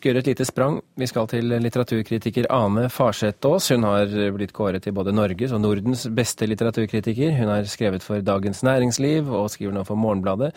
[0.00, 0.78] skal gjøre et lite sprang.
[0.96, 3.68] Vi skal til litteraturkritiker Ane Farsetås.
[3.74, 7.34] Hun har blitt kåret til både Norges og Nordens beste litteraturkritiker.
[7.36, 10.54] Hun har skrevet for Dagens Næringsliv og skriver nå for Morgenbladet.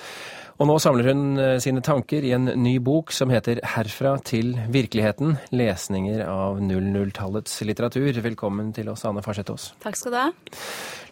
[0.62, 4.54] Og nå samler hun eh, sine tanker i en ny bok som heter Herfra til
[4.72, 5.36] virkeligheten.
[5.52, 8.24] Lesninger av 00-tallets litteratur.
[8.24, 9.74] Velkommen til oss, Ane Farsetås.
[9.84, 10.28] Takk skal du ha.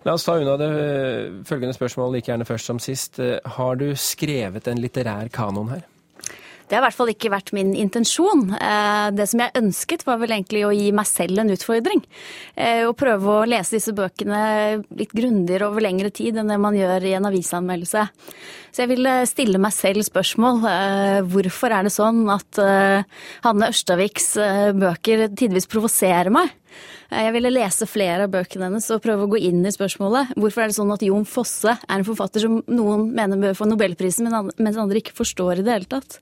[0.08, 0.72] La oss ta unna det
[1.50, 3.20] følgende spørsmål like gjerne først som sist.
[3.58, 5.90] Har du skrevet en litterær kanon her?
[6.72, 8.46] Det har i hvert fall ikke vært min intensjon.
[8.56, 12.00] Eh, det som jeg ønsket, var vel egentlig å gi meg selv en utfordring.
[12.56, 16.78] Eh, å prøve å lese disse bøkene litt grundigere over lengre tid enn det man
[16.80, 18.06] gjør i en avisanmeldelse.
[18.72, 20.64] Så jeg ville stille meg selv spørsmål.
[20.72, 22.64] Eh, hvorfor er det sånn at
[23.44, 24.32] Hanne Ørstaviks
[24.80, 26.56] bøker tidvis provoserer meg?
[27.12, 30.34] Eh, jeg ville lese flere av bøkene hennes og prøve å gå inn i spørsmålet.
[30.40, 33.68] Hvorfor er det sånn at Jon Fosse er en forfatter som noen mener bør få
[33.68, 36.20] nobelprisen, mens andre ikke forstår i det hele tatt?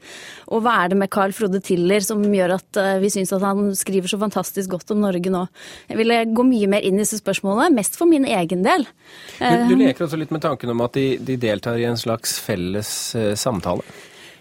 [0.50, 3.46] Og hva er det med Carl Frode Tiller som gjør at eh, vi syns at
[3.46, 5.46] han skriver så fantastisk godt om Norge nå?
[5.92, 8.88] Jeg ville gå mye mer inn i disse spørsmålene, mest for min egen del.
[9.38, 12.00] Du, du eh, leker også litt med tanken om at de, de deltar i en
[12.00, 12.96] slags felles
[13.40, 13.86] samtale?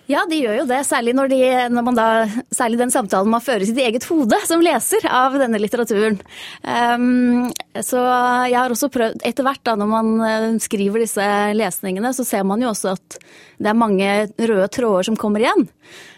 [0.09, 0.79] Ja, de gjør jo det.
[0.89, 2.07] Særlig når, de, når man da,
[2.55, 6.17] særlig den samtalen man fører i sitt eget hode som leser av denne litteraturen.
[6.65, 8.01] Um, så
[8.49, 11.27] jeg har også prøvd Etter hvert, da, når man eh, skriver disse
[11.59, 13.19] lesningene, så ser man jo også at
[13.61, 15.69] det er mange røde tråder som kommer igjen.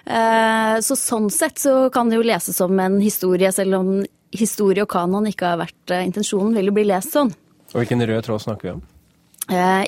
[0.07, 3.93] Uh, så sånn sett så kan det jo leses som en historie, selv om
[4.31, 7.35] historie og kanon ikke har vært uh, intensjonen, vil jo bli lest sånn.
[7.73, 8.87] Og hvilken rød tråd snakker vi om?
[9.51, 9.83] Uh,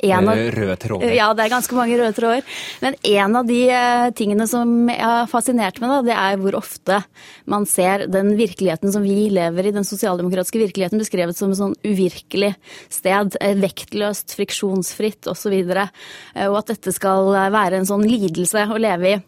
[0.57, 1.13] røde tråder.
[1.15, 2.47] Ja, det er ganske mange røde tråder.
[2.83, 6.57] Men en av de uh, tingene som jeg har fascinert meg, da, det er hvor
[6.59, 6.99] ofte
[7.47, 11.77] man ser den virkeligheten som vi lever i, den sosialdemokratiske virkeligheten, beskrevet som et sånn
[11.87, 12.55] uvirkelig
[12.91, 13.39] sted.
[13.63, 15.55] Vektløst, friksjonsfritt osv.
[15.55, 19.21] Og, uh, og at dette skal være en sånn lidelse å leve i.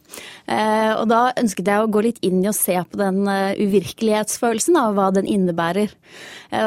[0.99, 4.95] og da ønsket jeg å gå litt inn i å se på den uvirkelighetsfølelsen av
[4.97, 5.93] hva den innebærer.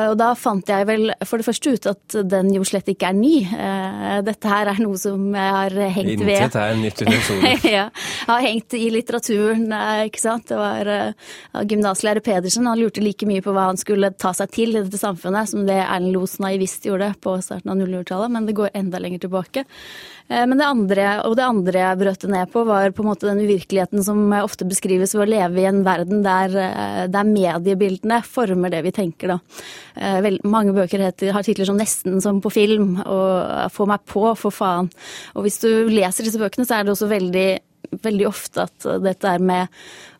[0.10, 3.18] og da fant jeg vel for det første ut at den jo slett ikke er
[3.18, 3.36] ny.
[3.58, 6.34] Eh, dette her er noe som jeg har hengt ved.
[6.36, 7.64] Intet er nytt under solen.
[7.78, 7.86] ja,
[8.28, 10.46] har hengt i litteraturen, eh, ikke sant.
[10.52, 12.70] Det var uh, gymnaslærer Pedersen.
[12.70, 15.66] Han lurte like mye på hva han skulle ta seg til i dette samfunnet som
[15.68, 19.66] det Erlend Losen naivist gjorde på starten av 00-tallet, men det går enda lenger tilbake.
[20.28, 23.40] Men det andre, og det andre jeg brøt ned på, var på en måte den
[23.46, 26.58] uvirkeligheten som ofte beskrives ved å leve i en verden der,
[27.08, 29.32] der mediebildene former det vi tenker.
[29.32, 30.18] Da.
[30.26, 34.26] Vel, mange bøker heter, har titler som 'Nesten som på film' og få meg på,
[34.36, 34.92] for faen.
[35.36, 37.48] Og hvis du leser disse bøkene, så er det også veldig
[37.92, 39.74] veldig ofte at dette er med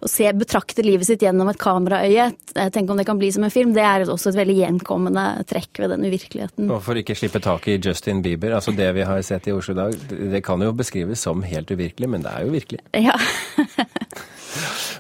[0.04, 2.28] å se, betrakte livet sitt gjennom et kameraøye,
[2.74, 5.82] tenk om det kan bli som en film, det er også et veldig gjenkommende trekk
[5.84, 6.70] ved den uvirkeligheten.
[6.74, 9.76] Og for ikke slippe tak i Justin Bieber, altså det vi har sett i Oslo
[9.76, 9.98] i dag,
[10.34, 12.84] det kan jo beskrives som helt uvirkelig, men det er jo virkelig.
[13.08, 13.14] Ja.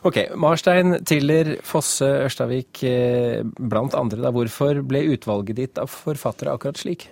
[0.06, 4.32] ok, Marstein, Tiller, Fosse, Ørstavik, eh, blant andre, da.
[4.36, 7.08] Hvorfor ble utvalget ditt av forfattere akkurat slik?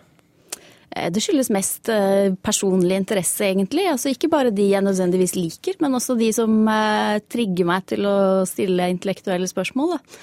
[0.95, 3.85] Eh, det skyldes mest eh, personlig interesse, egentlig.
[3.91, 8.07] Altså ikke bare de jeg nødvendigvis liker, men også de som eh, trigger meg til
[8.07, 8.17] å
[8.49, 9.97] stille intellektuelle spørsmål.
[9.97, 10.17] Da.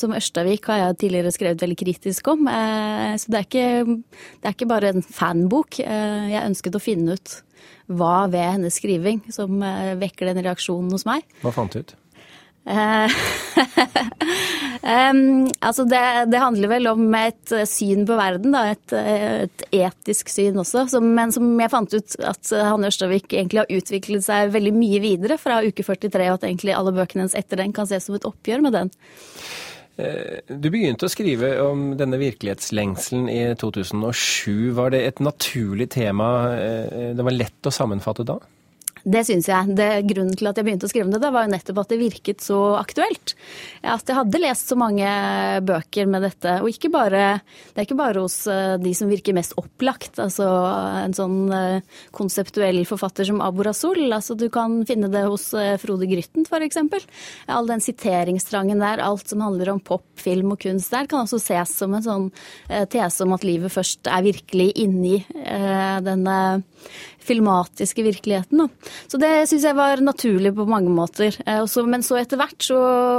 [0.00, 2.46] Som Ørstavik har jeg tidligere skrevet veldig kritisk om.
[3.20, 3.96] Så det er ikke,
[4.40, 5.76] det er ikke bare en fanbok.
[5.76, 7.34] Jeg ønsket å finne ut
[7.92, 9.60] hva ved hennes skriving som
[10.00, 11.28] vekker den reaksjonen hos meg.
[11.44, 11.92] Hva fant du ut?
[14.82, 20.32] um, altså det, det, handler vel om et syn på verden, da, et, et etisk
[20.32, 20.86] syn også.
[20.92, 25.02] Som, men som jeg fant ut at Hanne Ørstavik egentlig har utviklet seg veldig mye
[25.02, 28.18] videre fra uke 43, og at egentlig alle bøkene hennes etter den kan ses som
[28.18, 28.92] et oppgjør med den.
[30.00, 34.72] Eh, du begynte å skrive om denne virkelighetslengselen i 2007.
[34.78, 38.38] Var det et naturlig tema eh, det var lett å sammenfatte da?
[39.02, 39.74] Det syns jeg.
[39.74, 41.90] Det, grunnen til at jeg begynte å skrive om det, det var jo nettopp at
[41.90, 43.34] det virket så aktuelt.
[43.82, 45.08] At jeg hadde lest så mange
[45.66, 46.54] bøker med dette.
[46.62, 47.24] Og ikke bare,
[47.72, 50.20] det er ikke bare hos eh, de som virker mest opplagt.
[50.22, 50.46] Altså
[51.02, 54.04] en sånn eh, konseptuell forfatter som Abu Rasul.
[54.14, 56.78] Altså du kan finne det hos eh, Frode Grytten f.eks.
[57.50, 61.42] All den siteringstrangen der, alt som handler om pop, film og kunst der, kan også
[61.42, 62.28] ses som en sånn
[62.92, 65.16] tese om at livet først er virkelig inni
[66.04, 66.36] denne
[67.22, 68.64] filmatiske virkeligheten.
[68.64, 68.92] Da.
[69.10, 71.36] Så det syns jeg var naturlig på mange måter.
[71.46, 72.78] Eh, men så etter hvert så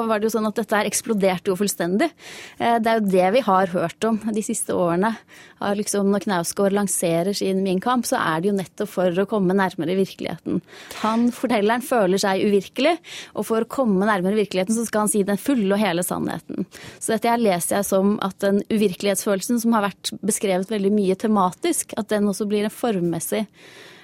[0.09, 2.09] var det jo sånn at dette her eksploderte jo fullstendig.
[2.57, 5.15] Eh, det er jo det vi har hørt om de siste årene.
[5.63, 9.55] Liksom, når Knausgård lanserer sin Min kamp, så er det jo nettopp for å komme
[9.55, 10.59] nærmere virkeligheten.
[11.03, 12.97] Han, fortelleren, føler seg uvirkelig,
[13.37, 16.67] og for å komme nærmere virkeligheten så skal han si den fulle og hele sannheten.
[16.99, 21.17] Så dette her leser jeg som at den uvirkelighetsfølelsen som har vært beskrevet veldig mye
[21.19, 23.45] tematisk, at den også blir en formmessig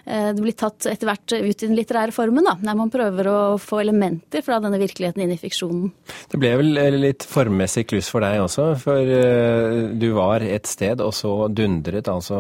[0.06, 3.40] det blir tatt etter hvert ut i den litterære formen, da, der man prøver å
[3.62, 5.90] få elementer fra denne virkeligheten inn i fiksjonen.
[6.32, 10.68] Det ble vel eh, litt formmessig kluss for deg også, for uh, du var et
[10.70, 12.38] sted, og så dundret altså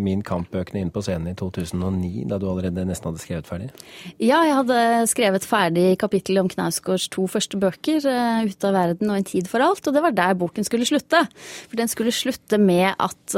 [0.00, 3.70] Min kampbøkene inn på scenen i 2009, da du allerede nesten hadde skrevet ferdig?
[4.18, 4.78] Ja, jeg hadde
[5.10, 9.62] skrevet ferdig kapittelet om Knausgårds to første bøker, 'Ute av verden' og 'En tid for
[9.64, 11.22] alt', og det var der boken skulle slutte.
[11.68, 13.36] For den skulle slutte med at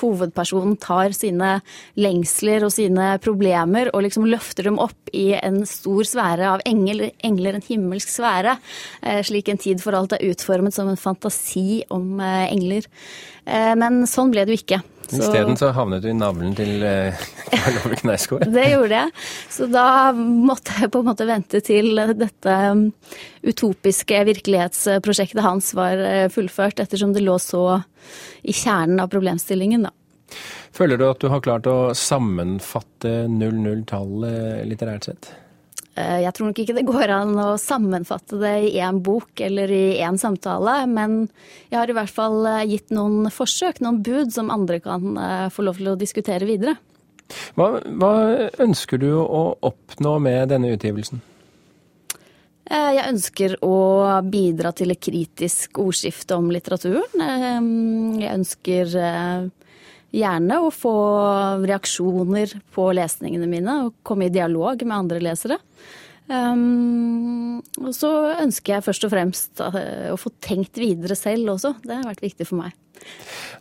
[0.00, 1.58] hovedpersonen tar sine
[1.98, 7.12] lengsler og sine problemer og liksom løfter dem opp i en stor sfære av engler,
[7.24, 8.56] engler en himmelsk sfære.
[9.02, 12.88] Eh, slik en tid for alt er utformet som en fantasi om eh, engler.
[13.44, 14.80] Eh, men sånn ble det jo ikke.
[15.04, 16.80] Isteden så havnet du i navlen til
[17.52, 18.46] Karl Ove Knausgård?
[18.56, 19.14] det gjorde jeg.
[19.52, 22.86] Så da måtte jeg på en måte vente til dette um,
[23.44, 26.00] utopiske virkelighetsprosjektet hans var
[26.32, 27.82] fullført, ettersom det lå så
[28.42, 29.92] i kjernen av problemstillingen, da.
[30.74, 35.30] Føler du at du har klart å sammenfatte 00-tallet litterært sett?
[35.94, 39.70] Eh, jeg tror nok ikke det går an å sammenfatte det i én bok eller
[39.70, 41.28] i én samtale, men
[41.68, 45.46] jeg har i hvert fall eh, gitt noen forsøk, noen bud, som andre kan eh,
[45.54, 46.74] få lov til å diskutere videre.
[47.54, 48.14] Hva, hva
[48.60, 51.22] ønsker du å oppnå med denne utgivelsen?
[52.64, 53.76] Jeg ønsker å
[54.24, 57.20] bidra til et kritisk ordskifte om litteraturen.
[58.16, 58.94] Jeg ønsker
[60.14, 60.94] gjerne å få
[61.66, 65.58] reaksjoner på lesningene mine og komme i dialog med andre lesere.
[66.24, 71.74] Um, og så ønsker jeg først og fremst uh, å få tenkt videre selv også.
[71.84, 72.78] Det har vært viktig for meg.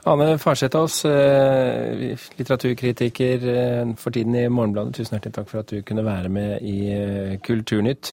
[0.08, 4.96] Ane Farsetås, uh, litteraturkritiker uh, for tiden i Morgenbladet.
[4.96, 8.12] Tusen hjertelig takk for at du kunne være med i Kulturnytt.